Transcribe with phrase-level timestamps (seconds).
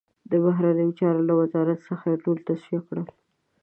[0.29, 3.05] د بهرنیو چارو له وزارت څخه یې ټول تصفیه کړل.